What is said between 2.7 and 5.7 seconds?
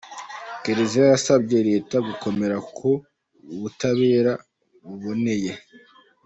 ku butabera buboneye